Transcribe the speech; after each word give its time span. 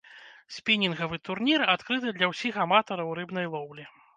Спінінгавы 0.55 1.19
турнір 1.29 1.65
адкрыты 1.75 2.17
для 2.17 2.33
ўсіх 2.33 2.53
аматараў 2.67 3.17
рыбнай 3.21 3.45
лоўлі. 3.57 3.91